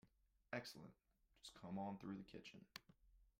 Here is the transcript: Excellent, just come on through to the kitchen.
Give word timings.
Excellent, 0.53 0.89
just 1.43 1.53
come 1.61 1.77
on 1.77 1.97
through 1.99 2.13
to 2.13 2.17
the 2.17 2.23
kitchen. 2.25 2.59